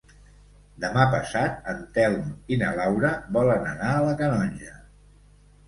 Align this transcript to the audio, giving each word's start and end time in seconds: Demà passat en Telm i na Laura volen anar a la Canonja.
Demà 0.85 1.03
passat 1.11 1.69
en 1.73 1.83
Telm 1.99 2.33
i 2.55 2.59
na 2.63 2.71
Laura 2.81 3.13
volen 3.39 3.71
anar 3.75 3.93
a 3.93 4.03
la 4.09 4.19
Canonja. 4.25 4.77